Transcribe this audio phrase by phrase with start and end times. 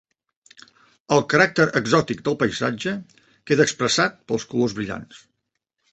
[1.17, 2.95] El caràcter exòtic del paisatge
[3.51, 5.25] queda expressat pels colors brillants.